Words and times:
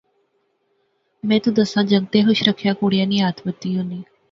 میں 1.27 1.39
تو 1.43 1.49
دساں 1.57 1.83
جنگتے 1.91 2.17
خوش 2.27 2.39
رکھنا 2.47 2.71
کڑیا 2.79 3.05
نی 3.11 3.17
ہتھ 3.25 3.41
بتی 3.45 3.69
ہونی 3.77 3.99